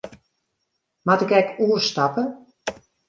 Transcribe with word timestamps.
Moat 1.05 1.23
ik 1.25 1.31
ek 1.41 1.49
oerstappe? 1.65 2.23